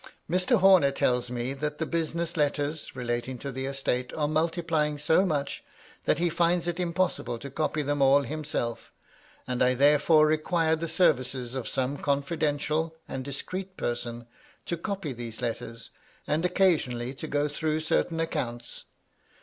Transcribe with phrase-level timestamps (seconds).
[0.27, 0.57] Mr.
[0.57, 5.63] Homer tells me that the business letters, relating to the estate, are multiplying so much
[6.05, 8.91] that he finds it impossible to copy them all himself,
[9.45, 14.25] and I therefore require the services of some confiden tial and discreet person
[14.65, 15.91] to copy these letters,
[16.25, 18.85] and oc casionally to go through certain accounts.